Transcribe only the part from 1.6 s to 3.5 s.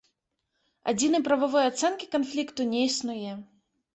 ацэнкі канфлікту не існуе.